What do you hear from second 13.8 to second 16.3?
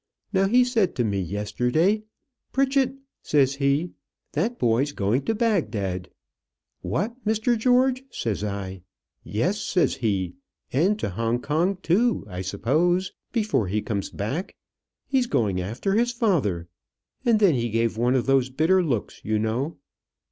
comes back: he's going after his